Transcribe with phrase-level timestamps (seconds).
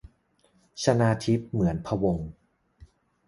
[0.83, 2.29] ชนาธิป เหมือนพะวงศ์